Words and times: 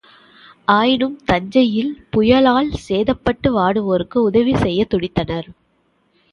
ஆயினும், 0.67 1.21
தஞ்சையில், 1.25 1.91
புயலால் 2.09 2.71
சேதப்பட்டு 2.89 3.51
வாடுவோருக்கு 3.51 4.17
உதவி 4.23 4.55
செய்யத் 4.57 4.93
துடித்தனர். 4.93 5.49